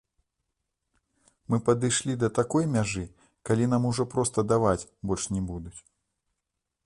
[1.53, 3.05] Мы падышлі да такой мяжы,
[3.49, 5.77] калі нам ужо проста даваць больш не будуць.